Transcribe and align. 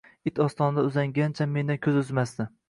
It 0.29 0.39
ostonada 0.45 0.85
uzangancha 0.91 1.47
mendan 1.59 1.81
ko`z 1.85 1.95
uzmasdi 2.03 2.51